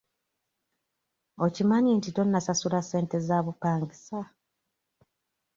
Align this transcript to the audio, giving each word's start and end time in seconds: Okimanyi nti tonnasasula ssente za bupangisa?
Okimanyi 1.45 1.91
nti 1.97 2.09
tonnasasula 2.15 2.79
ssente 2.83 3.17
za 3.27 3.37
bupangisa? 3.45 4.19